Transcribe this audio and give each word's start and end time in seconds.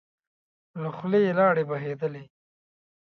له 0.81 0.89
خولی 0.97 1.19
يې 1.27 1.31
لاړې 1.39 1.63
بهېدلې. 1.69 2.23